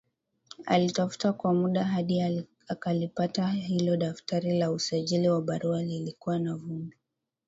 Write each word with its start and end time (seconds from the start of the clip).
Alitafuta 0.65 1.33
kwa 1.33 1.53
muda 1.53 1.83
hadi 1.83 2.45
akalipata 2.67 3.47
hilo 3.49 3.97
daftari 3.97 4.57
la 4.59 4.71
usajili 4.71 5.29
wa 5.29 5.41
barua 5.41 5.83
lilikuwa 5.83 6.39
na 6.39 6.55
vumbi 6.55 6.97